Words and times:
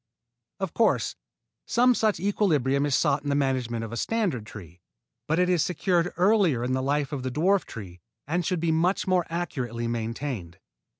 Of 0.59 0.73
course, 0.73 1.15
some 1.67 1.93
such 1.93 2.19
equilibrium 2.19 2.87
is 2.87 2.95
sought 2.95 3.21
in 3.21 3.29
the 3.29 3.35
management 3.35 3.83
of 3.85 3.91
a 3.91 3.97
standard 3.97 4.47
tree; 4.47 4.81
but 5.27 5.37
it 5.37 5.47
is 5.47 5.61
secured 5.61 6.11
earlier 6.17 6.63
in 6.63 6.73
the 6.73 6.81
life 6.81 7.11
of 7.11 7.21
the 7.21 7.29
dwarf 7.29 7.65
tree 7.65 8.01
and 8.25 8.43
should 8.43 8.59
be 8.61 8.71
much 8.71 9.05
more 9.05 9.27
accurately 9.29 9.87
maintained. 9.87 10.57